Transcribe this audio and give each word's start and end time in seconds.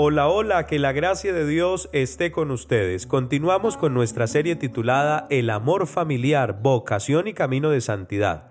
Hola, 0.00 0.28
hola, 0.28 0.66
que 0.66 0.78
la 0.78 0.92
gracia 0.92 1.32
de 1.32 1.44
Dios 1.44 1.90
esté 1.92 2.30
con 2.30 2.52
ustedes. 2.52 3.04
Continuamos 3.04 3.76
con 3.76 3.94
nuestra 3.94 4.28
serie 4.28 4.54
titulada 4.54 5.26
El 5.28 5.50
amor 5.50 5.88
familiar, 5.88 6.60
vocación 6.62 7.26
y 7.26 7.32
camino 7.32 7.70
de 7.70 7.80
santidad. 7.80 8.44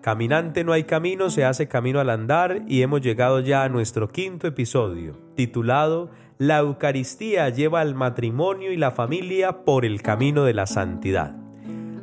Caminante 0.00 0.62
no 0.62 0.72
hay 0.72 0.84
camino, 0.84 1.30
se 1.30 1.44
hace 1.44 1.66
camino 1.66 1.98
al 1.98 2.08
andar 2.08 2.62
y 2.68 2.82
hemos 2.82 3.00
llegado 3.00 3.40
ya 3.40 3.64
a 3.64 3.68
nuestro 3.68 4.10
quinto 4.10 4.46
episodio, 4.46 5.18
titulado 5.34 6.12
La 6.38 6.58
Eucaristía 6.58 7.48
lleva 7.48 7.80
al 7.80 7.96
matrimonio 7.96 8.70
y 8.70 8.76
la 8.76 8.92
familia 8.92 9.64
por 9.64 9.84
el 9.84 10.02
camino 10.02 10.44
de 10.44 10.54
la 10.54 10.68
santidad. 10.68 11.34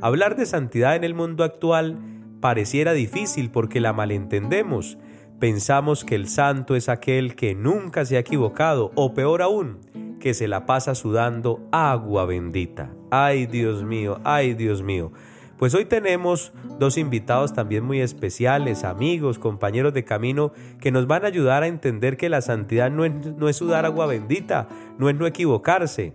Hablar 0.02 0.36
de 0.36 0.46
santidad 0.46 0.98
en 0.98 1.06
el 1.06 1.14
mundo 1.14 1.46
actual 1.46 2.00
pareciera 2.42 2.92
difícil 2.92 3.50
porque 3.50 3.80
la 3.80 3.94
malentendemos, 3.94 4.98
Pensamos 5.42 6.06
que 6.06 6.14
el 6.14 6.28
santo 6.28 6.76
es 6.76 6.88
aquel 6.88 7.36
que 7.36 7.56
nunca 7.56 8.06
se 8.06 8.16
ha 8.16 8.20
equivocado 8.20 8.92
o 8.94 9.16
peor 9.16 9.42
aún, 9.42 9.80
que 10.20 10.36
se 10.36 10.48
la 10.48 10.68
pasa 10.68 10.94
sudando 10.94 11.68
agua 11.72 12.28
bendita. 12.28 12.94
Ay 13.10 13.48
Dios 13.48 13.84
mío, 13.84 14.20
ay 14.24 14.54
Dios 14.54 14.84
mío. 14.84 15.12
Pues 15.58 15.74
hoy 15.74 15.86
tenemos 15.86 16.54
dos 16.78 16.96
invitados 17.00 17.56
también 17.56 17.84
muy 17.84 18.02
especiales, 18.02 18.84
amigos, 18.84 19.40
compañeros 19.40 19.96
de 19.96 20.04
camino, 20.04 20.52
que 20.80 20.92
nos 20.92 21.08
van 21.08 21.26
a 21.26 21.30
ayudar 21.30 21.64
a 21.64 21.68
entender 21.68 22.18
que 22.18 22.30
la 22.30 22.42
santidad 22.42 22.92
no 22.92 23.04
es, 23.04 23.12
no 23.12 23.50
es 23.50 23.56
sudar 23.56 23.88
agua 23.88 24.06
bendita, 24.06 24.70
no 25.00 25.10
es 25.10 25.16
no 25.16 25.26
equivocarse, 25.26 26.14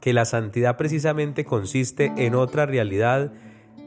que 0.00 0.12
la 0.12 0.24
santidad 0.24 0.76
precisamente 0.76 1.44
consiste 1.44 2.12
en 2.16 2.34
otra 2.34 2.66
realidad 2.66 3.32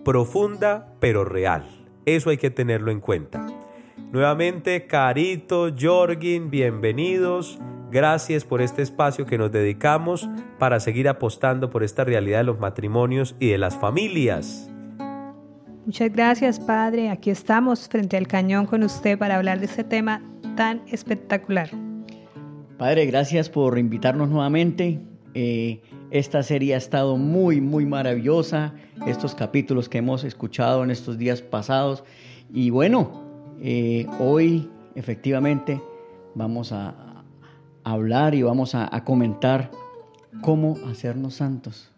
profunda 0.06 0.94
pero 1.02 1.26
real. 1.26 1.68
Eso 2.06 2.30
hay 2.30 2.38
que 2.38 2.50
tenerlo 2.50 2.92
en 2.92 3.02
cuenta. 3.02 3.59
Nuevamente, 4.12 4.88
Carito, 4.88 5.70
Jorgin, 5.80 6.50
bienvenidos. 6.50 7.60
Gracias 7.92 8.44
por 8.44 8.60
este 8.60 8.82
espacio 8.82 9.28
que 9.28 9.38
nos 9.38 9.52
dedicamos 9.52 10.28
para 10.58 10.80
seguir 10.80 11.08
apostando 11.08 11.70
por 11.70 11.84
esta 11.84 12.04
realidad 12.06 12.40
de 12.40 12.46
los 12.46 12.60
matrimonios 12.60 13.36
y 13.40 13.50
de 13.50 13.60
las 13.60 13.78
familias. 13.78 14.68
Muchas 15.86 16.12
gracias, 16.12 16.60
Padre. 16.60 17.12
Aquí 17.12 17.30
estamos 17.30 17.88
frente 17.88 18.18
al 18.18 18.28
cañón 18.28 18.66
con 18.66 18.82
usted 18.82 19.16
para 19.16 19.36
hablar 19.36 19.60
de 19.60 19.66
este 19.68 19.84
tema 19.84 20.24
tan 20.56 20.82
espectacular. 20.88 21.70
Padre, 22.80 23.06
gracias 23.06 23.48
por 23.48 23.78
invitarnos 23.78 24.28
nuevamente. 24.28 25.02
Eh, 25.36 25.82
esta 26.10 26.42
serie 26.42 26.74
ha 26.74 26.78
estado 26.78 27.16
muy, 27.16 27.62
muy 27.62 27.86
maravillosa. 27.86 28.74
Estos 29.06 29.36
capítulos 29.36 29.88
que 29.88 30.00
hemos 30.00 30.24
escuchado 30.24 30.84
en 30.84 30.90
estos 30.90 31.20
días 31.20 31.44
pasados. 31.44 32.04
Y 32.52 32.72
bueno, 32.72 33.29
eh, 33.62 34.06
hoy 34.20 34.70
efectivamente 34.96 35.82
vamos 36.36 36.72
a, 36.72 36.96
hablar 37.86 38.36
y 38.36 38.44
vamos 38.44 38.76
a, 38.76 38.94
a 38.94 39.04
comentar 39.04 39.72
cómo 40.42 40.78
hacernos 40.88 41.36
santos. 41.36 41.92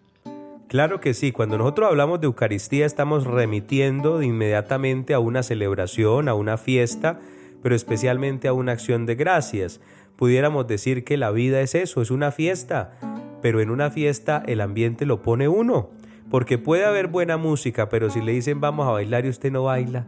Claro 0.67 1.01
que 1.01 1.13
sí, 1.13 1.33
cuando 1.33 1.57
nosotros 1.57 1.89
hablamos 1.89 2.21
de 2.21 2.27
Eucaristía 2.27 2.85
estamos 2.85 3.25
remitiendo 3.25 4.19
de 4.19 4.27
inmediatamente 4.27 5.13
a 5.13 5.19
una 5.19 5.43
celebración, 5.43 6.29
a 6.29 6.33
una 6.33 6.57
fiesta, 6.57 7.19
pero 7.61 7.75
especialmente 7.75 8.47
a 8.47 8.53
una 8.53 8.71
acción 8.71 9.05
de 9.05 9.15
gracias. 9.15 9.81
Pudiéramos 10.15 10.67
decir 10.67 11.03
que 11.03 11.17
la 11.17 11.31
vida 11.31 11.59
es 11.61 11.75
eso, 11.75 12.01
es 12.01 12.09
una 12.09 12.31
fiesta, 12.31 12.93
pero 13.41 13.59
en 13.59 13.69
una 13.69 13.89
fiesta 13.91 14.43
el 14.45 14.61
ambiente 14.61 15.05
lo 15.05 15.21
pone 15.21 15.47
uno, 15.49 15.89
porque 16.29 16.57
puede 16.57 16.85
haber 16.85 17.07
buena 17.07 17.37
música, 17.37 17.89
pero 17.89 18.09
si 18.09 18.21
le 18.21 18.31
dicen 18.31 18.61
vamos 18.61 18.87
a 18.87 18.91
bailar 18.91 19.25
y 19.25 19.29
usted 19.29 19.51
no 19.51 19.63
baila, 19.63 20.07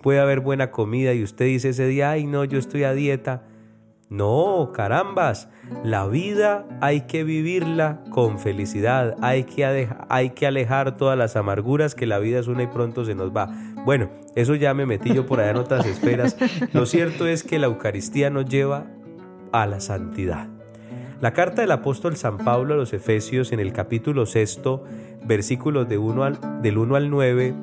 puede 0.00 0.20
haber 0.20 0.40
buena 0.40 0.70
comida 0.70 1.14
y 1.14 1.22
usted 1.22 1.46
dice 1.46 1.70
ese 1.70 1.86
día, 1.86 2.10
ay 2.10 2.26
no, 2.26 2.44
yo 2.44 2.58
estoy 2.58 2.84
a 2.84 2.92
dieta. 2.92 3.44
No, 4.08 4.72
carambas, 4.74 5.48
la 5.84 6.08
vida 6.08 6.66
hay 6.80 7.02
que 7.02 7.22
vivirla 7.22 8.02
con 8.10 8.40
felicidad, 8.40 9.16
hay 9.22 9.44
que, 9.44 9.88
hay 10.08 10.30
que 10.30 10.48
alejar 10.48 10.96
todas 10.96 11.16
las 11.16 11.36
amarguras 11.36 11.94
que 11.94 12.06
la 12.06 12.18
vida 12.18 12.40
es 12.40 12.48
una 12.48 12.64
y 12.64 12.66
pronto 12.66 13.04
se 13.04 13.14
nos 13.14 13.30
va. 13.30 13.48
Bueno, 13.84 14.10
eso 14.34 14.56
ya 14.56 14.74
me 14.74 14.84
metí 14.84 15.14
yo 15.14 15.26
por 15.26 15.38
allá 15.38 15.52
en 15.52 15.58
otras 15.58 15.86
esferas. 15.86 16.36
Lo 16.72 16.86
cierto 16.86 17.28
es 17.28 17.44
que 17.44 17.60
la 17.60 17.66
Eucaristía 17.66 18.30
nos 18.30 18.46
lleva 18.46 18.86
a 19.52 19.66
la 19.66 19.78
santidad. 19.78 20.48
La 21.20 21.32
carta 21.32 21.62
del 21.62 21.70
apóstol 21.70 22.16
San 22.16 22.38
Pablo 22.38 22.74
a 22.74 22.76
los 22.78 22.92
Efesios 22.92 23.52
en 23.52 23.60
el 23.60 23.72
capítulo 23.72 24.26
sexto, 24.26 24.84
versículos 25.24 25.88
de 25.88 25.96
al, 25.96 26.62
del 26.62 26.78
1 26.78 26.96
al 26.96 27.10
9, 27.10 27.54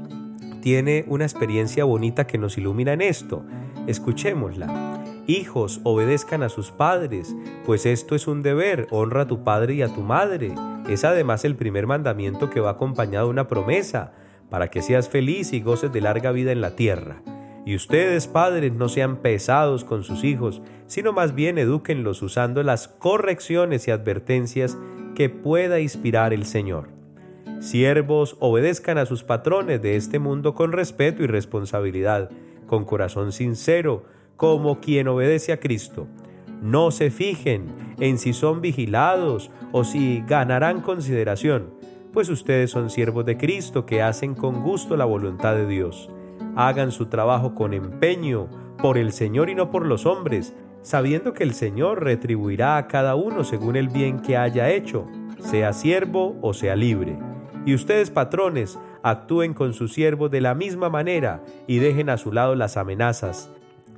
tiene 0.62 1.06
una 1.07 1.25
experiencia 1.25 1.84
bonita 1.85 2.28
que 2.28 2.38
nos 2.38 2.57
ilumina 2.57 2.94
en 2.94 3.01
esto. 3.01 3.44
Escuchémosla. 3.88 5.03
Hijos, 5.28 5.81
obedezcan 5.84 6.41
a 6.44 6.50
sus 6.50 6.72
padres, 6.72 7.35
pues 7.66 7.85
esto 7.85 8.16
es 8.16 8.28
un 8.28 8.41
deber, 8.41 8.88
honra 8.91 9.23
a 9.23 9.28
tu 9.28 9.44
padre 9.44 9.73
y 9.73 9.81
a 9.81 9.94
tu 9.94 10.01
madre. 10.01 10.53
Es 10.88 11.03
además 11.03 11.44
el 11.44 11.56
primer 11.56 11.85
mandamiento 11.85 12.50
que 12.50 12.62
va 12.62 12.72
acompañado 12.72 13.25
de 13.25 13.31
una 13.31 13.47
promesa, 13.47 14.13
para 14.50 14.69
que 14.69 14.81
seas 14.81 15.09
feliz 15.09 15.51
y 15.51 15.59
goces 15.59 15.91
de 15.91 16.00
larga 16.00 16.31
vida 16.31 16.53
en 16.53 16.62
la 16.62 16.75
tierra. 16.75 17.22
Y 17.66 17.75
ustedes, 17.75 18.28
padres, 18.28 18.72
no 18.72 18.88
sean 18.88 19.18
pesados 19.18 19.84
con 19.84 20.06
sus 20.06 20.24
hijos, 20.24 20.62
sino 20.85 21.12
más 21.12 21.35
bien 21.35 21.57
edúquenlos 21.57 22.22
usando 22.22 22.63
las 22.63 22.88
correcciones 22.88 23.89
y 23.89 23.91
advertencias 23.91 24.78
que 25.16 25.28
pueda 25.29 25.81
inspirar 25.81 26.31
el 26.31 26.45
Señor. 26.45 26.97
Siervos, 27.59 28.38
obedezcan 28.40 28.97
a 28.97 29.06
sus 29.06 29.23
patrones 29.23 29.81
de 29.81 29.95
este 29.95 30.19
mundo 30.19 30.53
con 30.53 30.72
respeto 30.72 31.23
y 31.23 31.28
responsabilidad, 31.28 32.29
con 32.68 32.85
corazón 32.85 33.31
sincero, 33.31 34.03
como 34.35 34.79
quien 34.79 35.07
obedece 35.07 35.51
a 35.51 35.59
Cristo. 35.59 36.07
No 36.62 36.91
se 36.91 37.09
fijen 37.09 37.66
en 38.00 38.19
si 38.19 38.34
son 38.34 38.62
vigilados 38.62 39.50
o 39.72 39.84
si 39.84 40.23
ganarán 40.28 40.81
consideración, 40.81 41.73
pues 42.13 42.29
ustedes 42.29 42.72
son 42.72 42.90
siervos 42.90 43.25
de 43.25 43.38
Cristo 43.38 43.85
que 43.85 44.01
hacen 44.01 44.35
con 44.35 44.62
gusto 44.63 44.95
la 44.95 45.06
voluntad 45.06 45.56
de 45.56 45.68
Dios. 45.68 46.09
Hagan 46.56 46.91
su 46.91 47.07
trabajo 47.07 47.56
con 47.56 47.74
empeño, 47.74 48.47
por 48.81 48.97
el 48.97 49.12
Señor 49.12 49.50
y 49.50 49.56
no 49.56 49.72
por 49.72 49.85
los 49.85 50.06
hombres, 50.06 50.53
sabiendo 50.84 51.34
que 51.34 51.44
el 51.44 51.53
Señor 51.53 52.03
retribuirá 52.03 52.78
a 52.78 52.88
cada 52.88 53.16
uno 53.16 53.44
según 53.44 53.75
el 53.75 53.89
bien 53.89 54.19
que 54.19 54.38
haya 54.38 54.69
hecho, 54.69 55.07
sea 55.39 55.74
siervo 55.74 56.38
o 56.41 56.53
sea 56.53 56.75
libre. 56.75 57.18
Y 57.68 57.76
ustedes, 57.76 58.12
patrones, 58.12 58.80
actúen 59.04 59.54
con 59.54 59.74
sus 59.74 59.92
siervos 59.92 60.32
de 60.32 60.40
la 60.40 60.56
misma 60.56 60.90
manera 60.90 61.44
y 61.68 61.80
dejen 61.80 62.10
a 62.10 62.18
su 62.18 62.32
lado 62.32 62.56
las 62.56 62.78
amenazas. 62.78 63.52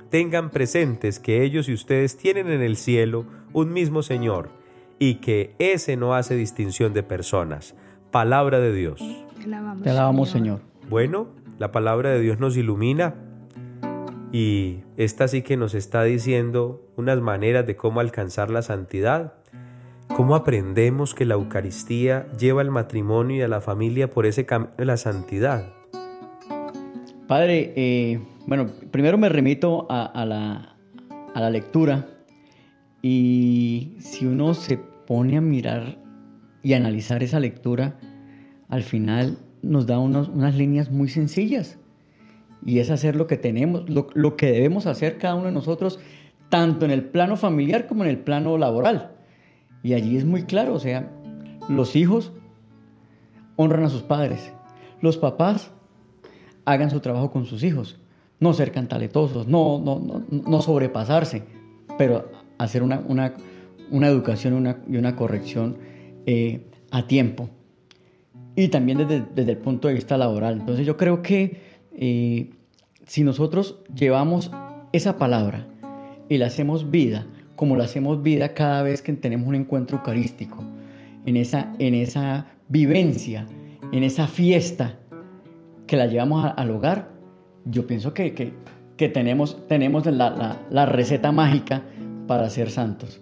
Tengan 0.08 0.50
presentes 0.50 1.20
que 1.20 1.44
ellos 1.44 1.68
y 1.68 1.74
ustedes 1.74 2.16
tienen 2.16 2.50
en 2.50 2.62
el 2.62 2.76
cielo 2.76 3.26
un 3.52 3.72
mismo 3.72 4.02
Señor 4.02 4.48
y 4.98 5.20
que 5.20 5.54
ese 5.60 5.96
no 5.96 6.16
hace 6.16 6.34
distinción 6.34 6.92
de 6.94 7.04
personas. 7.04 7.76
Palabra 8.10 8.58
de 8.58 8.74
Dios. 8.74 9.00
Te 9.40 9.90
alabamos, 9.90 10.30
Señor. 10.30 10.62
Bueno, 10.88 11.28
la 11.60 11.70
palabra 11.70 12.10
de 12.10 12.18
Dios 12.18 12.40
nos 12.40 12.56
ilumina 12.56 13.14
y 14.32 14.78
esta 14.96 15.28
sí 15.28 15.42
que 15.42 15.56
nos 15.56 15.74
está 15.74 16.02
diciendo 16.02 16.82
unas 16.96 17.20
maneras 17.20 17.68
de 17.68 17.76
cómo 17.76 18.00
alcanzar 18.00 18.50
la 18.50 18.62
santidad 18.62 19.34
¿Cómo 20.20 20.34
aprendemos 20.34 21.14
que 21.14 21.24
la 21.24 21.32
Eucaristía 21.32 22.30
lleva 22.38 22.60
al 22.60 22.70
matrimonio 22.70 23.38
y 23.38 23.40
a 23.40 23.48
la 23.48 23.62
familia 23.62 24.10
por 24.10 24.26
ese 24.26 24.44
camino 24.44 24.70
de 24.76 24.84
la 24.84 24.98
santidad? 24.98 25.72
Padre, 27.26 27.72
eh, 27.74 28.20
bueno, 28.46 28.66
primero 28.90 29.16
me 29.16 29.30
remito 29.30 29.86
a, 29.88 30.26
la, 30.26 30.76
a, 31.34 31.40
la, 31.40 31.48
lectura 31.48 32.06
y 33.00 33.96
si 33.98 34.26
uno 34.26 34.52
se 34.52 34.76
pone 34.76 35.38
a 35.38 35.40
mirar 35.40 35.96
y 36.62 36.74
analizar 36.74 37.22
esa 37.22 37.40
lectura, 37.40 37.98
al 38.68 38.82
final 38.82 39.38
nos 39.62 39.86
da 39.86 39.98
unas 39.98 40.54
líneas 40.54 40.90
muy 40.90 41.08
sencillas 41.08 41.78
y 42.62 42.80
es 42.80 42.90
hacer 42.90 43.16
lo 43.16 43.26
que 43.26 43.38
tenemos, 43.38 43.88
lo, 43.88 44.08
lo 44.12 44.36
que 44.36 44.52
debemos 44.52 44.84
hacer 44.84 45.16
cada 45.16 45.36
uno 45.36 45.46
de 45.46 45.52
nosotros, 45.52 45.98
tanto 46.50 46.84
en 46.84 46.90
el 46.90 47.04
plano 47.04 47.38
familiar 47.38 47.86
como 47.86 48.04
en 48.04 48.10
el 48.10 48.18
plano 48.18 48.58
laboral. 48.58 49.16
Y 49.82 49.94
allí 49.94 50.16
es 50.16 50.24
muy 50.24 50.44
claro, 50.44 50.74
o 50.74 50.78
sea, 50.78 51.10
los 51.68 51.96
hijos 51.96 52.32
honran 53.56 53.84
a 53.84 53.88
sus 53.88 54.02
padres, 54.02 54.52
los 55.00 55.16
papás 55.16 55.70
hagan 56.64 56.90
su 56.90 57.00
trabajo 57.00 57.30
con 57.30 57.46
sus 57.46 57.62
hijos, 57.62 57.98
no 58.38 58.52
ser 58.52 58.72
cantaletosos, 58.72 59.46
no, 59.46 59.80
no, 59.80 60.24
no, 60.30 60.62
sobrepasarse, 60.62 61.42
pero 61.98 62.30
hacer 62.58 62.82
una, 62.82 63.34
educación 63.90 64.76
y 64.88 64.96
una 64.96 65.16
corrección 65.16 65.78
eh, 66.26 66.66
a 66.90 67.06
tiempo. 67.06 67.48
Y 68.56 68.68
también 68.68 68.98
desde, 68.98 69.52
el 69.52 69.58
punto 69.58 69.88
de 69.88 69.94
vista 69.94 70.18
laboral. 70.18 70.60
Entonces 70.60 70.86
yo 70.86 70.96
creo 70.96 71.22
que 71.22 71.60
eh, 71.96 72.50
si 73.06 73.24
nosotros 73.24 73.78
llevamos 73.94 74.50
esa 74.92 75.16
palabra 75.16 75.66
y 76.28 76.38
la 76.38 76.46
hacemos 76.46 76.90
vida, 76.90 77.26
como 77.60 77.76
lo 77.76 77.82
hacemos 77.82 78.22
vida 78.22 78.54
cada 78.54 78.82
vez 78.82 79.02
que 79.02 79.12
tenemos 79.12 79.46
un 79.46 79.54
encuentro 79.54 79.98
eucarístico, 79.98 80.64
en 81.26 81.36
esa, 81.36 81.70
en 81.78 81.92
esa 81.92 82.46
vivencia, 82.68 83.44
en 83.92 84.02
esa 84.02 84.26
fiesta 84.26 84.98
que 85.86 85.98
la 85.98 86.06
llevamos 86.06 86.50
al 86.56 86.70
hogar, 86.70 87.10
yo 87.66 87.86
pienso 87.86 88.14
que, 88.14 88.32
que, 88.96 89.08
tenemos, 89.10 89.68
tenemos 89.68 90.06
la, 90.06 90.30
la, 90.30 90.56
la, 90.70 90.86
receta 90.86 91.32
mágica 91.32 91.82
para 92.26 92.48
ser 92.48 92.70
santos. 92.70 93.20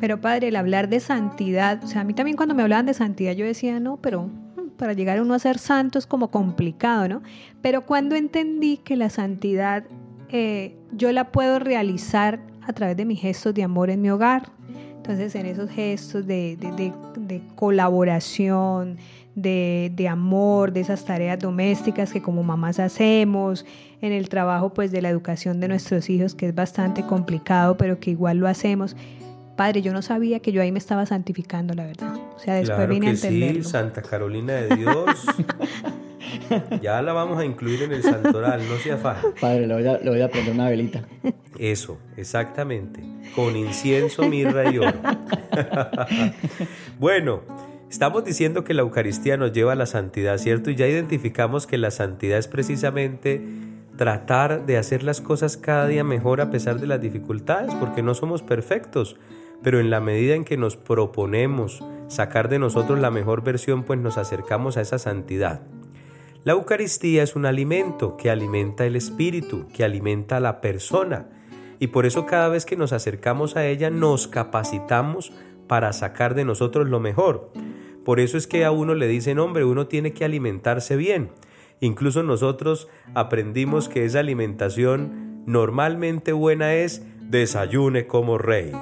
Pero 0.00 0.20
padre, 0.20 0.48
el 0.48 0.56
hablar 0.56 0.88
de 0.88 0.98
santidad, 0.98 1.84
o 1.84 1.86
sea, 1.86 2.00
a 2.00 2.04
mí 2.04 2.14
también 2.14 2.36
cuando 2.36 2.56
me 2.56 2.64
hablaban 2.64 2.86
de 2.86 2.94
santidad 2.94 3.34
yo 3.34 3.46
decía, 3.46 3.78
no, 3.78 3.98
pero 3.98 4.22
mm, 4.24 4.70
para 4.76 4.92
llegar 4.92 5.22
uno 5.22 5.34
a 5.34 5.38
ser 5.38 5.58
santo 5.58 6.00
es 6.00 6.06
como 6.08 6.32
complicado, 6.32 7.06
¿no? 7.06 7.22
Pero 7.62 7.86
cuando 7.86 8.16
entendí 8.16 8.78
que 8.78 8.96
la 8.96 9.08
santidad 9.08 9.84
eh, 10.30 10.74
yo 10.90 11.12
la 11.12 11.30
puedo 11.30 11.60
realizar 11.60 12.49
a 12.66 12.72
través 12.72 12.96
de 12.96 13.04
mis 13.04 13.20
gestos 13.20 13.54
de 13.54 13.62
amor 13.62 13.90
en 13.90 14.00
mi 14.00 14.10
hogar, 14.10 14.50
entonces 14.96 15.34
en 15.34 15.46
esos 15.46 15.70
gestos 15.70 16.26
de, 16.26 16.56
de 16.56 17.42
colaboración, 17.54 18.98
de, 19.34 20.08
amor, 20.08 20.72
de 20.72 20.80
esas 20.80 21.04
tareas 21.04 21.38
domésticas 21.38 22.12
que 22.12 22.20
como 22.20 22.42
mamás 22.42 22.78
hacemos, 22.78 23.64
en 24.00 24.12
el 24.12 24.28
trabajo 24.28 24.72
pues 24.72 24.90
de 24.90 25.02
la 25.02 25.08
educación 25.08 25.60
de 25.60 25.68
nuestros 25.68 26.10
hijos, 26.10 26.34
que 26.34 26.48
es 26.48 26.54
bastante 26.54 27.02
complicado, 27.02 27.76
pero 27.76 27.98
que 28.00 28.10
igual 28.10 28.38
lo 28.38 28.48
hacemos. 28.48 28.96
Padre, 29.56 29.82
yo 29.82 29.92
no 29.92 30.00
sabía 30.00 30.40
que 30.40 30.52
yo 30.52 30.62
ahí 30.62 30.72
me 30.72 30.78
estaba 30.78 31.04
santificando, 31.04 31.74
la 31.74 31.84
verdad. 31.84 32.14
O 32.34 32.38
sea, 32.38 32.54
después 32.54 32.88
vine 32.88 33.08
a 33.08 33.10
entenderlo. 33.10 33.62
Sí, 33.62 33.70
Santa 33.70 34.00
Carolina 34.02 34.54
de 34.54 34.76
Dios. 34.76 35.26
ya 36.82 37.02
la 37.02 37.12
vamos 37.12 37.38
a 37.38 37.44
incluir 37.44 37.82
en 37.82 37.92
el 37.92 38.02
santoral, 38.02 38.62
no 38.66 38.76
se 38.76 38.92
afaje. 38.92 39.28
Padre, 39.38 39.66
le 39.66 39.74
voy, 39.74 39.86
a, 39.86 39.98
le 39.98 40.10
voy 40.10 40.22
a 40.22 40.30
prender 40.30 40.54
una 40.54 40.70
velita. 40.70 41.02
Eso, 41.60 41.98
exactamente. 42.16 43.02
Con 43.36 43.54
incienso, 43.54 44.26
mirra 44.26 44.72
y 44.72 44.78
oro. 44.78 44.98
bueno, 46.98 47.42
Estamos 47.90 48.24
diciendo 48.24 48.62
que 48.62 48.72
la 48.72 48.82
Eucaristía 48.82 49.36
nos 49.36 49.52
lleva 49.52 49.72
a 49.72 49.74
la 49.74 49.84
santidad, 49.84 50.38
¿cierto? 50.38 50.70
Y 50.70 50.76
ya 50.76 50.86
identificamos 50.86 51.66
que 51.66 51.76
la 51.76 51.90
santidad 51.90 52.38
es 52.38 52.46
precisamente 52.46 53.44
tratar 53.96 54.64
de 54.64 54.76
hacer 54.76 55.02
las 55.02 55.20
cosas 55.20 55.56
cada 55.56 55.88
día 55.88 56.04
mejor 56.04 56.40
a 56.40 56.52
pesar 56.52 56.78
de 56.78 56.86
las 56.86 57.00
dificultades, 57.00 57.74
porque 57.74 58.00
no 58.00 58.14
somos 58.14 58.42
perfectos, 58.42 59.16
pero 59.60 59.80
en 59.80 59.90
la 59.90 59.98
medida 59.98 60.36
en 60.36 60.44
que 60.44 60.56
nos 60.56 60.76
proponemos 60.76 61.82
sacar 62.06 62.48
de 62.48 62.60
nosotros 62.60 63.00
la 63.00 63.10
mejor 63.10 63.42
versión, 63.42 63.82
pues 63.82 63.98
nos 63.98 64.18
acercamos 64.18 64.76
a 64.76 64.82
esa 64.82 65.00
santidad. 65.00 65.62
La 66.44 66.52
Eucaristía 66.52 67.24
es 67.24 67.34
un 67.34 67.44
alimento 67.44 68.16
que 68.16 68.30
alimenta 68.30 68.86
el 68.86 68.94
espíritu, 68.94 69.66
que 69.74 69.82
alimenta 69.82 70.36
a 70.36 70.40
la 70.40 70.60
persona, 70.60 71.26
y 71.80 71.88
por 71.88 72.06
eso 72.06 72.26
cada 72.26 72.48
vez 72.48 72.66
que 72.66 72.76
nos 72.76 72.92
acercamos 72.92 73.56
a 73.56 73.66
ella 73.66 73.90
nos 73.90 74.28
capacitamos 74.28 75.32
para 75.66 75.92
sacar 75.92 76.34
de 76.34 76.44
nosotros 76.44 76.88
lo 76.88 77.00
mejor. 77.00 77.50
Por 78.04 78.20
eso 78.20 78.36
es 78.36 78.46
que 78.46 78.64
a 78.64 78.70
uno 78.70 78.94
le 78.94 79.08
dicen, 79.08 79.38
hombre, 79.38 79.64
uno 79.64 79.86
tiene 79.86 80.12
que 80.12 80.24
alimentarse 80.24 80.96
bien. 80.96 81.30
Incluso 81.80 82.22
nosotros 82.22 82.88
aprendimos 83.14 83.88
que 83.88 84.04
esa 84.04 84.20
alimentación 84.20 85.42
normalmente 85.46 86.32
buena 86.32 86.74
es 86.74 87.02
desayune 87.22 88.06
como 88.06 88.36
rey, 88.36 88.72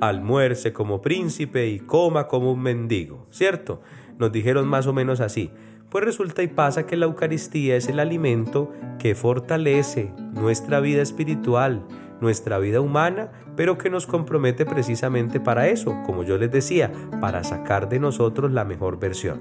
almuerce 0.00 0.72
como 0.72 1.02
príncipe 1.02 1.68
y 1.68 1.78
coma 1.78 2.26
como 2.26 2.52
un 2.52 2.62
mendigo, 2.62 3.26
¿cierto? 3.30 3.82
Nos 4.18 4.32
dijeron 4.32 4.66
más 4.66 4.86
o 4.86 4.94
menos 4.94 5.20
así. 5.20 5.50
Pues 5.90 6.04
resulta 6.04 6.42
y 6.42 6.48
pasa 6.48 6.86
que 6.86 6.96
la 6.96 7.06
Eucaristía 7.06 7.76
es 7.76 7.88
el 7.88 8.00
alimento 8.00 8.72
que 8.98 9.14
fortalece 9.14 10.10
nuestra 10.32 10.80
vida 10.80 11.02
espiritual, 11.02 11.84
nuestra 12.20 12.58
vida 12.58 12.80
humana, 12.80 13.30
pero 13.56 13.78
que 13.78 13.90
nos 13.90 14.06
compromete 14.06 14.66
precisamente 14.66 15.40
para 15.40 15.68
eso, 15.68 15.96
como 16.04 16.22
yo 16.22 16.38
les 16.38 16.50
decía, 16.50 16.92
para 17.20 17.44
sacar 17.44 17.88
de 17.88 17.98
nosotros 17.98 18.52
la 18.52 18.64
mejor 18.64 18.98
versión. 18.98 19.40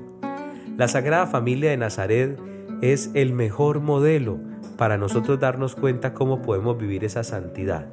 La 0.77 0.88
Sagrada 0.88 1.27
Familia 1.27 1.69
de 1.69 1.77
Nazaret 1.77 2.39
es 2.81 3.12
el 3.13 3.33
mejor 3.33 3.80
modelo 3.80 4.39
para 4.77 4.98
nosotros 4.98 5.39
darnos 5.39 5.75
cuenta 5.75 6.13
cómo 6.13 6.42
podemos 6.42 6.77
vivir 6.77 7.06
esa 7.06 7.24
santidad. 7.24 7.88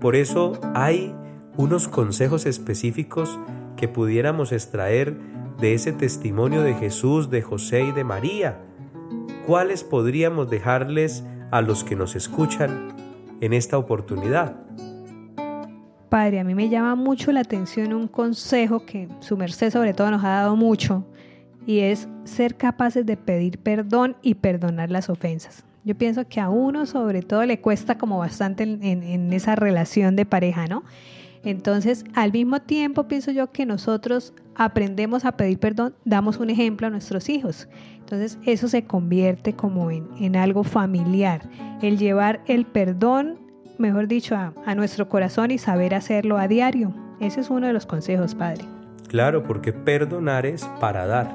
Por 0.00 0.16
eso 0.16 0.58
hay 0.74 1.14
unos 1.56 1.88
consejos 1.88 2.46
específicos 2.46 3.38
que 3.76 3.88
pudiéramos 3.88 4.52
extraer 4.52 5.16
de 5.60 5.74
ese 5.74 5.92
testimonio 5.92 6.62
de 6.62 6.74
Jesús, 6.74 7.30
de 7.30 7.42
José 7.42 7.84
y 7.84 7.92
de 7.92 8.04
María. 8.04 8.60
¿Cuáles 9.46 9.84
podríamos 9.84 10.48
dejarles 10.50 11.24
a 11.50 11.60
los 11.60 11.84
que 11.84 11.96
nos 11.96 12.16
escuchan 12.16 12.93
en 13.44 13.52
esta 13.52 13.76
oportunidad. 13.76 14.56
Padre, 16.08 16.40
a 16.40 16.44
mí 16.44 16.54
me 16.54 16.68
llama 16.68 16.94
mucho 16.94 17.30
la 17.30 17.40
atención 17.40 17.92
un 17.92 18.08
consejo 18.08 18.86
que 18.86 19.08
su 19.20 19.36
merced 19.36 19.70
sobre 19.70 19.92
todo 19.92 20.10
nos 20.10 20.24
ha 20.24 20.28
dado 20.28 20.56
mucho 20.56 21.04
y 21.66 21.80
es 21.80 22.08
ser 22.24 22.56
capaces 22.56 23.04
de 23.04 23.16
pedir 23.16 23.58
perdón 23.58 24.16
y 24.22 24.34
perdonar 24.34 24.90
las 24.90 25.10
ofensas. 25.10 25.64
Yo 25.84 25.94
pienso 25.94 26.26
que 26.26 26.40
a 26.40 26.48
uno 26.48 26.86
sobre 26.86 27.20
todo 27.20 27.44
le 27.44 27.60
cuesta 27.60 27.98
como 27.98 28.18
bastante 28.18 28.62
en, 28.62 28.82
en 28.82 29.32
esa 29.32 29.56
relación 29.56 30.16
de 30.16 30.24
pareja, 30.24 30.66
¿no? 30.66 30.82
Entonces, 31.44 32.04
al 32.14 32.32
mismo 32.32 32.60
tiempo, 32.60 33.06
pienso 33.06 33.30
yo 33.30 33.52
que 33.52 33.66
nosotros 33.66 34.32
aprendemos 34.54 35.24
a 35.24 35.32
pedir 35.32 35.58
perdón, 35.58 35.94
damos 36.04 36.38
un 36.38 36.50
ejemplo 36.50 36.86
a 36.86 36.90
nuestros 36.90 37.28
hijos. 37.28 37.68
Entonces, 37.98 38.38
eso 38.46 38.68
se 38.68 38.84
convierte 38.84 39.54
como 39.54 39.90
en, 39.90 40.36
algo 40.36 40.64
familiar. 40.64 41.48
El 41.82 41.98
llevar 41.98 42.42
el 42.46 42.64
perdón, 42.64 43.38
mejor 43.78 44.08
dicho, 44.08 44.34
a, 44.36 44.54
a 44.64 44.74
nuestro 44.74 45.08
corazón 45.08 45.50
y 45.50 45.58
saber 45.58 45.94
hacerlo 45.94 46.38
a 46.38 46.48
diario. 46.48 46.94
Ese 47.20 47.40
es 47.40 47.50
uno 47.50 47.66
de 47.66 47.72
los 47.72 47.86
consejos, 47.86 48.34
Padre. 48.34 48.64
Claro, 49.08 49.44
porque 49.44 49.72
perdonar 49.72 50.46
es 50.46 50.64
para 50.80 51.06
dar, 51.06 51.30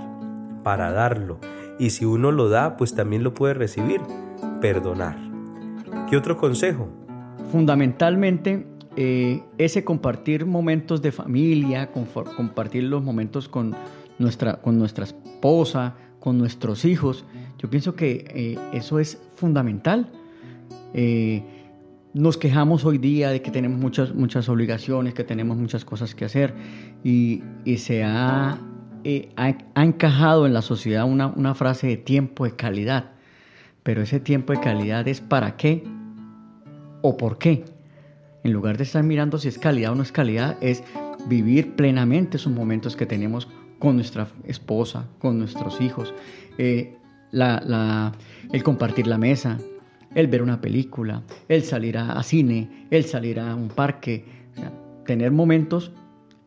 para 0.63 0.91
darlo. 0.91 1.39
Y 1.77 1.91
si 1.91 2.05
uno 2.05 2.31
lo 2.31 2.49
da, 2.49 2.77
pues 2.77 2.95
también 2.95 3.23
lo 3.23 3.33
puede 3.33 3.53
recibir. 3.53 4.01
Perdonar. 4.59 5.17
¿Qué 6.09 6.17
otro 6.17 6.35
consejo? 6.35 6.89
Fundamentalmente 7.51 8.65
eh, 8.95 9.43
ese 9.57 9.83
compartir 9.83 10.45
momentos 10.45 11.01
de 11.01 11.11
familia, 11.11 11.91
compartir 11.91 12.83
los 12.83 13.03
momentos 13.03 13.47
con 13.47 13.75
nuestra, 14.17 14.61
con 14.61 14.83
esposa, 14.83 15.95
con 16.19 16.37
nuestros 16.37 16.85
hijos, 16.85 17.25
yo 17.57 17.69
pienso 17.69 17.95
que 17.95 18.25
eh, 18.29 18.57
eso 18.73 18.99
es 18.99 19.21
fundamental. 19.35 20.09
Eh, 20.93 21.43
nos 22.13 22.37
quejamos 22.37 22.85
hoy 22.85 22.97
día 22.97 23.29
de 23.29 23.41
que 23.41 23.51
tenemos 23.51 23.79
muchas, 23.79 24.15
muchas 24.15 24.49
obligaciones, 24.49 25.13
que 25.13 25.23
tenemos 25.23 25.57
muchas 25.57 25.85
cosas 25.85 26.15
que 26.15 26.25
hacer 26.25 26.53
y, 27.03 27.41
se 27.77 28.03
ha, 28.03 28.59
ha, 29.35 29.83
encajado 29.83 30.45
en 30.47 30.53
la 30.53 30.61
sociedad 30.61 31.05
una, 31.05 31.27
una 31.27 31.53
frase 31.53 31.87
de 31.87 31.97
tiempo 31.97 32.45
de 32.45 32.55
calidad. 32.55 33.11
Pero 33.83 34.01
ese 34.01 34.19
tiempo 34.19 34.53
de 34.53 34.59
calidad 34.59 35.07
es 35.07 35.21
para 35.21 35.55
qué 35.55 35.83
o 37.01 37.15
por 37.15 37.37
qué. 37.37 37.63
En 38.49 38.53
lugar 38.53 38.77
de 38.77 38.83
estar 38.83 39.03
mirando 39.03 39.37
si 39.37 39.47
es 39.47 39.59
calidad 39.59 39.91
o 39.91 39.95
no 39.95 40.01
es 40.01 40.11
calidad, 40.11 40.57
es 40.59 40.83
vivir 41.27 41.75
plenamente 41.75 42.37
esos 42.37 42.51
momentos 42.51 42.95
que 42.95 43.05
tenemos 43.05 43.47
con 43.77 43.95
nuestra 43.95 44.27
esposa, 44.43 45.05
con 45.19 45.37
nuestros 45.37 45.79
hijos, 45.81 46.15
eh, 46.57 46.97
el 47.31 48.63
compartir 48.63 49.05
la 49.05 49.19
mesa, 49.19 49.59
el 50.15 50.25
ver 50.25 50.41
una 50.41 50.59
película, 50.61 51.21
el 51.47 51.61
salir 51.61 51.99
a, 51.99 52.23
cine, 52.23 52.87
el 52.89 53.05
salir 53.05 53.39
a 53.39 53.53
un 53.53 53.67
parque, 53.67 54.25
tener 55.05 55.29
momentos 55.29 55.91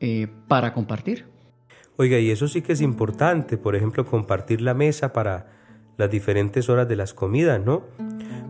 eh, 0.00 0.26
para 0.48 0.74
compartir. 0.74 1.26
Oiga, 1.98 2.18
y 2.18 2.32
eso 2.32 2.48
sí 2.48 2.62
que 2.62 2.72
es 2.72 2.80
importante, 2.80 3.58
por 3.58 3.76
ejemplo, 3.76 4.04
compartir 4.06 4.60
la 4.60 4.74
mesa 4.74 5.12
para 5.12 5.52
las 5.98 6.10
diferentes 6.10 6.68
horas 6.68 6.88
de 6.88 6.96
las 6.96 7.14
comidas, 7.14 7.64
¿no? 7.64 7.84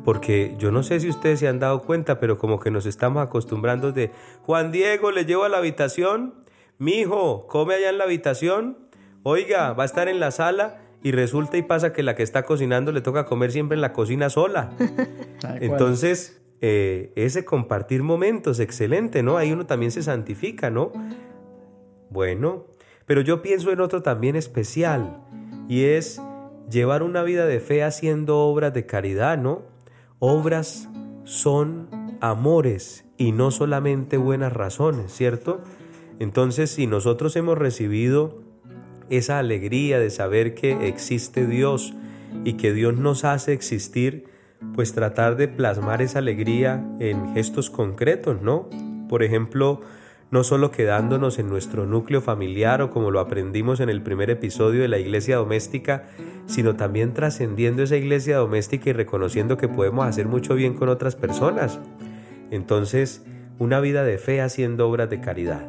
Porque 0.04 0.54
yo 0.58 0.70
no 0.72 0.82
sé 0.82 1.00
si 1.00 1.08
ustedes 1.08 1.40
se 1.40 1.48
han 1.48 1.58
dado 1.58 1.82
cuenta, 1.82 2.18
pero 2.18 2.38
como 2.38 2.58
que 2.58 2.70
nos 2.70 2.86
estamos 2.86 3.22
acostumbrando 3.22 3.92
de 3.92 4.10
Juan 4.42 4.72
Diego, 4.72 5.10
le 5.10 5.24
llevo 5.24 5.44
a 5.44 5.48
la 5.48 5.58
habitación, 5.58 6.34
mi 6.78 7.00
hijo, 7.00 7.46
come 7.46 7.74
allá 7.74 7.90
en 7.90 7.98
la 7.98 8.04
habitación, 8.04 8.78
oiga, 9.22 9.72
va 9.72 9.84
a 9.84 9.86
estar 9.86 10.08
en 10.08 10.20
la 10.20 10.30
sala 10.30 10.80
y 11.02 11.12
resulta 11.12 11.56
y 11.56 11.62
pasa 11.62 11.92
que 11.92 12.02
la 12.02 12.14
que 12.14 12.22
está 12.22 12.44
cocinando 12.44 12.92
le 12.92 13.00
toca 13.00 13.26
comer 13.26 13.52
siempre 13.52 13.74
en 13.76 13.80
la 13.80 13.92
cocina 13.92 14.30
sola. 14.30 14.72
Entonces, 15.60 16.42
eh, 16.60 17.12
ese 17.16 17.44
compartir 17.44 18.02
momentos, 18.02 18.60
excelente, 18.60 19.22
¿no? 19.22 19.36
Ahí 19.36 19.52
uno 19.52 19.66
también 19.66 19.90
se 19.90 20.02
santifica, 20.02 20.70
¿no? 20.70 20.92
Bueno, 22.10 22.66
pero 23.06 23.20
yo 23.20 23.42
pienso 23.42 23.72
en 23.72 23.80
otro 23.80 24.02
también 24.02 24.36
especial 24.36 25.18
y 25.68 25.84
es 25.84 26.20
llevar 26.70 27.02
una 27.02 27.22
vida 27.22 27.46
de 27.46 27.60
fe 27.60 27.82
haciendo 27.82 28.38
obras 28.38 28.72
de 28.74 28.86
caridad, 28.86 29.38
¿no? 29.38 29.71
Obras 30.24 30.88
son 31.24 31.88
amores 32.20 33.04
y 33.18 33.32
no 33.32 33.50
solamente 33.50 34.18
buenas 34.18 34.52
razones, 34.52 35.12
¿cierto? 35.12 35.62
Entonces, 36.20 36.70
si 36.70 36.86
nosotros 36.86 37.34
hemos 37.34 37.58
recibido 37.58 38.40
esa 39.10 39.40
alegría 39.40 39.98
de 39.98 40.10
saber 40.10 40.54
que 40.54 40.86
existe 40.86 41.44
Dios 41.48 41.92
y 42.44 42.52
que 42.52 42.72
Dios 42.72 42.96
nos 42.96 43.24
hace 43.24 43.52
existir, 43.52 44.26
pues 44.76 44.92
tratar 44.92 45.34
de 45.34 45.48
plasmar 45.48 46.02
esa 46.02 46.20
alegría 46.20 46.86
en 47.00 47.34
gestos 47.34 47.68
concretos, 47.68 48.40
¿no? 48.40 48.70
Por 49.08 49.24
ejemplo, 49.24 49.80
no 50.32 50.44
solo 50.44 50.70
quedándonos 50.70 51.38
en 51.38 51.48
nuestro 51.48 51.84
núcleo 51.84 52.22
familiar 52.22 52.80
o 52.80 52.90
como 52.90 53.10
lo 53.10 53.20
aprendimos 53.20 53.80
en 53.80 53.90
el 53.90 54.02
primer 54.02 54.30
episodio 54.30 54.80
de 54.80 54.88
la 54.88 54.98
iglesia 54.98 55.36
doméstica, 55.36 56.04
sino 56.46 56.74
también 56.74 57.12
trascendiendo 57.12 57.82
esa 57.82 57.96
iglesia 57.96 58.38
doméstica 58.38 58.88
y 58.88 58.92
reconociendo 58.94 59.58
que 59.58 59.68
podemos 59.68 60.06
hacer 60.06 60.26
mucho 60.26 60.54
bien 60.54 60.72
con 60.72 60.88
otras 60.88 61.16
personas. 61.16 61.78
Entonces, 62.50 63.26
una 63.58 63.78
vida 63.80 64.04
de 64.04 64.16
fe 64.16 64.40
haciendo 64.40 64.88
obras 64.88 65.10
de 65.10 65.20
caridad. 65.20 65.66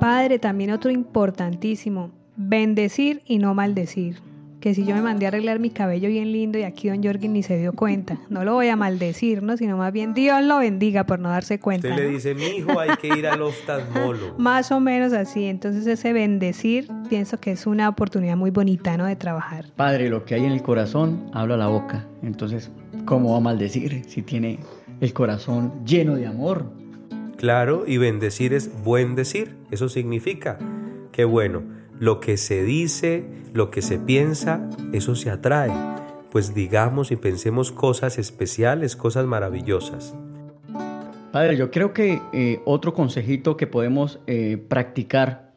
Padre, 0.00 0.38
también 0.38 0.70
otro 0.70 0.90
importantísimo, 0.90 2.10
bendecir 2.36 3.20
y 3.26 3.36
no 3.36 3.52
maldecir 3.52 4.16
que 4.60 4.74
si 4.74 4.84
yo 4.84 4.94
me 4.94 5.02
mandé 5.02 5.26
a 5.26 5.28
arreglar 5.28 5.60
mi 5.60 5.70
cabello 5.70 6.08
bien 6.08 6.32
lindo 6.32 6.58
y 6.58 6.64
aquí 6.64 6.88
don 6.88 7.02
Jorgen 7.02 7.32
ni 7.32 7.42
se 7.42 7.56
dio 7.58 7.72
cuenta. 7.72 8.18
No 8.28 8.44
lo 8.44 8.54
voy 8.54 8.68
a 8.68 8.76
maldecir, 8.76 9.42
¿no? 9.42 9.56
Sino 9.56 9.76
más 9.76 9.92
bien 9.92 10.14
Dios 10.14 10.42
lo 10.42 10.58
bendiga 10.58 11.04
por 11.04 11.20
no 11.20 11.28
darse 11.28 11.60
cuenta. 11.60 11.88
Usted 11.88 12.02
le 12.02 12.08
dice, 12.08 12.34
mi 12.34 12.44
hijo, 12.44 12.78
hay 12.78 12.90
que 13.00 13.08
ir 13.08 13.26
al 13.26 13.42
oftalmólogo. 13.42 14.34
más 14.38 14.72
o 14.72 14.80
menos 14.80 15.12
así. 15.12 15.44
Entonces 15.44 15.86
ese 15.86 16.12
bendecir 16.12 16.88
pienso 17.08 17.38
que 17.38 17.52
es 17.52 17.66
una 17.66 17.88
oportunidad 17.88 18.36
muy 18.36 18.50
bonita, 18.50 18.96
¿no? 18.96 19.06
De 19.06 19.16
trabajar. 19.16 19.66
Padre, 19.76 20.08
lo 20.08 20.24
que 20.24 20.34
hay 20.34 20.44
en 20.44 20.52
el 20.52 20.62
corazón 20.62 21.30
habla 21.32 21.56
la 21.56 21.68
boca. 21.68 22.06
Entonces, 22.22 22.70
¿cómo 23.04 23.32
va 23.32 23.36
a 23.38 23.40
maldecir 23.40 24.04
si 24.08 24.22
tiene 24.22 24.58
el 25.00 25.12
corazón 25.12 25.84
lleno 25.84 26.16
de 26.16 26.26
amor? 26.26 26.66
Claro, 27.36 27.84
y 27.86 27.98
bendecir 27.98 28.52
es 28.52 28.82
buen 28.82 29.14
decir. 29.14 29.54
Eso 29.70 29.88
significa 29.88 30.58
que 31.12 31.24
bueno 31.24 31.77
lo 31.98 32.20
que 32.20 32.36
se 32.36 32.62
dice, 32.62 33.24
lo 33.52 33.70
que 33.70 33.82
se 33.82 33.98
piensa, 33.98 34.68
eso 34.92 35.14
se 35.14 35.30
atrae. 35.30 35.72
Pues 36.30 36.54
digamos 36.54 37.10
y 37.10 37.16
pensemos 37.16 37.72
cosas 37.72 38.18
especiales, 38.18 38.96
cosas 38.96 39.26
maravillosas. 39.26 40.14
Padre, 41.32 41.56
yo 41.56 41.70
creo 41.70 41.92
que 41.92 42.20
eh, 42.32 42.60
otro 42.64 42.94
consejito 42.94 43.56
que 43.56 43.66
podemos 43.66 44.18
eh, 44.26 44.56
practicar 44.56 45.52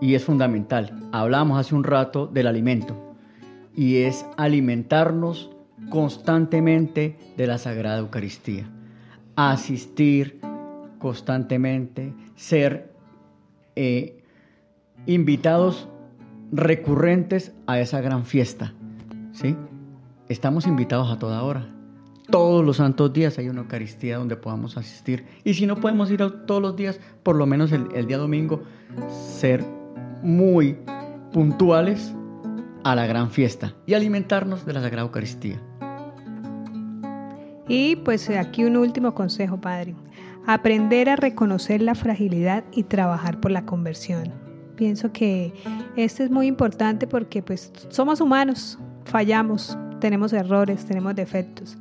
y 0.00 0.14
es 0.14 0.24
fundamental, 0.24 0.92
hablamos 1.12 1.58
hace 1.58 1.74
un 1.74 1.82
rato 1.82 2.28
del 2.28 2.46
alimento 2.46 2.96
y 3.74 3.98
es 3.98 4.24
alimentarnos 4.36 5.50
constantemente 5.90 7.16
de 7.36 7.46
la 7.46 7.58
Sagrada 7.58 7.98
Eucaristía, 7.98 8.68
asistir 9.34 10.40
constantemente, 10.98 12.12
ser 12.36 12.92
eh, 13.74 14.17
invitados 15.08 15.88
recurrentes 16.52 17.52
a 17.66 17.80
esa 17.80 18.00
gran 18.00 18.24
fiesta. 18.26 18.74
¿sí? 19.32 19.56
Estamos 20.28 20.66
invitados 20.66 21.10
a 21.10 21.18
toda 21.18 21.42
hora. 21.42 21.66
Todos 22.30 22.62
los 22.62 22.76
santos 22.76 23.10
días 23.14 23.38
hay 23.38 23.48
una 23.48 23.62
Eucaristía 23.62 24.18
donde 24.18 24.36
podamos 24.36 24.76
asistir. 24.76 25.24
Y 25.44 25.54
si 25.54 25.66
no 25.66 25.76
podemos 25.76 26.10
ir 26.10 26.18
todos 26.46 26.60
los 26.60 26.76
días, 26.76 27.00
por 27.22 27.36
lo 27.36 27.46
menos 27.46 27.72
el, 27.72 27.88
el 27.94 28.06
día 28.06 28.18
domingo, 28.18 28.62
ser 29.08 29.64
muy 30.22 30.76
puntuales 31.32 32.14
a 32.84 32.94
la 32.94 33.06
gran 33.06 33.30
fiesta 33.30 33.74
y 33.86 33.94
alimentarnos 33.94 34.66
de 34.66 34.74
la 34.74 34.82
Sagrada 34.82 35.06
Eucaristía. 35.06 35.58
Y 37.66 37.96
pues 37.96 38.28
aquí 38.28 38.64
un 38.64 38.76
último 38.76 39.14
consejo, 39.14 39.58
Padre. 39.58 39.94
Aprender 40.46 41.08
a 41.08 41.16
reconocer 41.16 41.80
la 41.80 41.94
fragilidad 41.94 42.64
y 42.72 42.82
trabajar 42.82 43.40
por 43.40 43.50
la 43.50 43.64
conversión. 43.64 44.47
Pienso 44.78 45.10
que 45.10 45.52
este 45.96 46.22
es 46.22 46.30
muy 46.30 46.46
importante 46.46 47.08
porque 47.08 47.42
pues 47.42 47.72
somos 47.88 48.20
humanos, 48.20 48.78
fallamos, 49.06 49.76
tenemos 49.98 50.32
errores, 50.32 50.84
tenemos 50.86 51.16
defectos. 51.16 51.76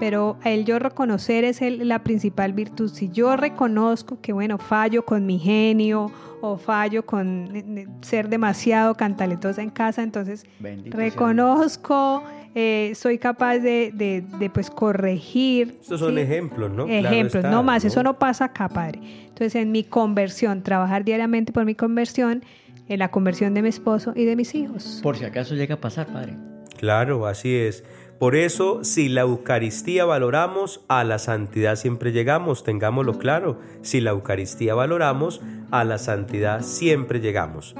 Pero 0.00 0.36
el 0.42 0.64
yo 0.64 0.80
reconocer 0.80 1.44
es 1.44 1.60
la 1.60 2.02
principal 2.02 2.52
virtud. 2.52 2.90
Si 2.90 3.08
yo 3.10 3.36
reconozco 3.36 4.20
que, 4.20 4.32
bueno, 4.32 4.58
fallo 4.58 5.04
con 5.04 5.26
mi 5.26 5.38
genio 5.38 6.10
o 6.40 6.56
fallo 6.56 7.06
con 7.06 7.54
eh, 7.54 7.64
eh, 7.64 7.86
ser 8.00 8.28
demasiado 8.28 8.96
cantaletosa 8.96 9.62
en 9.62 9.70
casa, 9.70 10.02
entonces 10.02 10.44
reconozco, 10.86 12.24
eh, 12.54 12.92
soy 12.94 13.18
capaz 13.18 13.58
de, 13.58 13.92
de, 13.92 14.50
pues 14.50 14.70
corregir. 14.70 15.78
Estos 15.80 16.00
son 16.00 16.18
ejemplos, 16.18 16.70
¿no? 16.70 16.86
Ejemplos, 16.86 17.44
no 17.44 17.62
más, 17.62 17.84
eso 17.84 18.02
no 18.02 18.18
pasa 18.18 18.46
acá, 18.46 18.68
padre. 18.68 19.00
Entonces 19.28 19.54
en 19.54 19.72
mi 19.72 19.84
conversión, 19.84 20.62
trabajar 20.62 21.04
diariamente 21.04 21.52
por 21.52 21.64
mi 21.64 21.74
conversión, 21.74 22.44
en 22.88 22.98
la 22.98 23.10
conversión 23.10 23.54
de 23.54 23.62
mi 23.62 23.68
esposo 23.68 24.12
y 24.16 24.24
de 24.24 24.34
mis 24.34 24.54
hijos. 24.54 25.00
Por 25.02 25.16
si 25.16 25.24
acaso 25.24 25.54
llega 25.54 25.76
a 25.76 25.80
pasar, 25.80 26.08
padre. 26.08 26.36
Claro, 26.76 27.26
así 27.26 27.54
es. 27.54 27.84
Por 28.18 28.34
eso, 28.34 28.84
si 28.84 29.08
la 29.08 29.22
Eucaristía 29.22 30.04
valoramos, 30.04 30.84
a 30.88 31.04
la 31.04 31.18
santidad 31.18 31.76
siempre 31.76 32.10
llegamos, 32.12 32.64
tengámoslo 32.64 33.18
claro. 33.18 33.60
Si 33.82 34.00
la 34.00 34.10
Eucaristía 34.10 34.74
valoramos, 34.74 35.40
a 35.70 35.84
la 35.84 35.98
santidad 35.98 36.62
siempre 36.62 37.20
llegamos. 37.20 37.74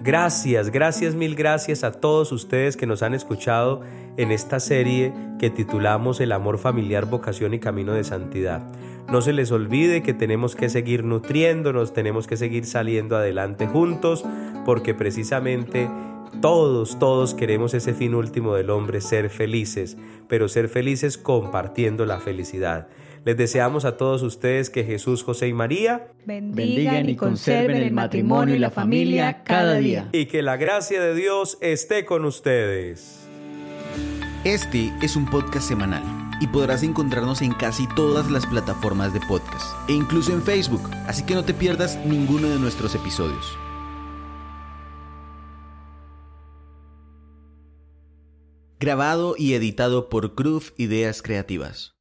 Gracias, 0.00 0.70
gracias, 0.70 1.16
mil 1.16 1.34
gracias 1.34 1.82
a 1.82 1.90
todos 1.90 2.30
ustedes 2.30 2.76
que 2.76 2.86
nos 2.86 3.02
han 3.02 3.14
escuchado 3.14 3.80
en 4.16 4.30
esta 4.30 4.60
serie 4.60 5.12
que 5.40 5.50
titulamos 5.50 6.20
El 6.20 6.30
amor 6.30 6.58
familiar, 6.58 7.06
vocación 7.06 7.52
y 7.52 7.58
camino 7.58 7.92
de 7.92 8.04
santidad. 8.04 8.62
No 9.10 9.22
se 9.22 9.32
les 9.32 9.50
olvide 9.50 10.04
que 10.04 10.14
tenemos 10.14 10.54
que 10.54 10.68
seguir 10.68 11.02
nutriéndonos, 11.02 11.94
tenemos 11.94 12.28
que 12.28 12.36
seguir 12.36 12.64
saliendo 12.64 13.16
adelante 13.16 13.66
juntos, 13.66 14.24
porque 14.64 14.94
precisamente 14.94 15.90
todos, 16.40 17.00
todos 17.00 17.34
queremos 17.34 17.74
ese 17.74 17.92
fin 17.92 18.14
último 18.14 18.54
del 18.54 18.70
hombre, 18.70 19.00
ser 19.00 19.30
felices, 19.30 19.96
pero 20.28 20.48
ser 20.48 20.68
felices 20.68 21.18
compartiendo 21.18 22.06
la 22.06 22.20
felicidad. 22.20 22.86
Les 23.24 23.36
deseamos 23.36 23.84
a 23.84 23.96
todos 23.96 24.22
ustedes 24.22 24.70
que 24.70 24.84
Jesús, 24.84 25.22
José 25.22 25.48
y 25.48 25.52
María 25.52 26.12
bendigan 26.24 27.08
y 27.08 27.16
conserven 27.16 27.82
el 27.82 27.92
matrimonio 27.92 28.54
y 28.54 28.58
la 28.58 28.70
familia 28.70 29.42
cada 29.44 29.74
día. 29.74 30.08
Y 30.12 30.26
que 30.26 30.42
la 30.42 30.56
gracia 30.56 31.00
de 31.00 31.14
Dios 31.14 31.58
esté 31.60 32.04
con 32.04 32.24
ustedes. 32.24 33.26
Este 34.44 34.92
es 35.02 35.16
un 35.16 35.26
podcast 35.26 35.68
semanal 35.68 36.02
y 36.40 36.46
podrás 36.46 36.82
encontrarnos 36.82 37.42
en 37.42 37.52
casi 37.52 37.88
todas 37.94 38.30
las 38.30 38.46
plataformas 38.46 39.12
de 39.12 39.20
podcast 39.20 39.66
e 39.88 39.92
incluso 39.92 40.32
en 40.32 40.42
Facebook, 40.42 40.88
así 41.06 41.24
que 41.24 41.34
no 41.34 41.44
te 41.44 41.54
pierdas 41.54 41.98
ninguno 42.04 42.48
de 42.48 42.58
nuestros 42.58 42.94
episodios. 42.94 43.58
grabado 48.80 49.34
y 49.36 49.54
editado 49.54 50.08
por 50.08 50.34
Groove 50.34 50.72
Ideas 50.76 51.20
Creativas. 51.20 51.96